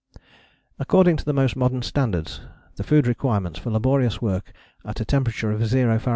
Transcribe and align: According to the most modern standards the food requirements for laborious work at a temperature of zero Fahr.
According 0.79 1.17
to 1.17 1.25
the 1.25 1.31
most 1.31 1.55
modern 1.55 1.83
standards 1.83 2.41
the 2.75 2.83
food 2.83 3.05
requirements 3.05 3.59
for 3.59 3.69
laborious 3.69 4.19
work 4.19 4.51
at 4.83 4.99
a 4.99 5.05
temperature 5.05 5.51
of 5.51 5.63
zero 5.67 5.99
Fahr. 5.99 6.09